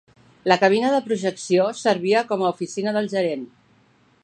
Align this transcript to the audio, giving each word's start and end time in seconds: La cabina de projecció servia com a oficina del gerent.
La 0.51 0.55
cabina 0.61 0.89
de 0.93 1.01
projecció 1.09 1.67
servia 1.81 2.25
com 2.33 2.45
a 2.45 2.49
oficina 2.55 2.97
del 2.99 3.13
gerent. 3.15 3.45